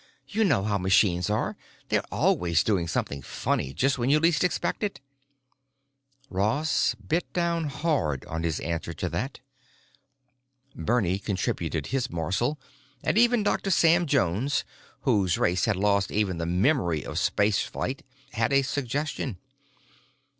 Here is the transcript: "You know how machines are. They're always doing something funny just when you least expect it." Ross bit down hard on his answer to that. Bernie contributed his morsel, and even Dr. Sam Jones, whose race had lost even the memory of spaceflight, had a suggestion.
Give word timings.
"You 0.27 0.43
know 0.43 0.63
how 0.63 0.79
machines 0.79 1.29
are. 1.29 1.55
They're 1.89 2.03
always 2.11 2.63
doing 2.63 2.87
something 2.87 3.21
funny 3.21 3.71
just 3.71 3.99
when 3.99 4.09
you 4.09 4.19
least 4.19 4.43
expect 4.43 4.81
it." 4.81 4.99
Ross 6.27 6.95
bit 6.95 7.31
down 7.33 7.65
hard 7.65 8.25
on 8.25 8.41
his 8.41 8.59
answer 8.61 8.93
to 8.93 9.09
that. 9.09 9.41
Bernie 10.75 11.19
contributed 11.19 11.85
his 11.93 12.09
morsel, 12.09 12.59
and 13.03 13.15
even 13.15 13.43
Dr. 13.43 13.69
Sam 13.69 14.07
Jones, 14.07 14.63
whose 15.01 15.37
race 15.37 15.65
had 15.65 15.75
lost 15.75 16.09
even 16.09 16.39
the 16.39 16.47
memory 16.47 17.05
of 17.05 17.19
spaceflight, 17.19 18.01
had 18.33 18.51
a 18.51 18.63
suggestion. 18.63 19.37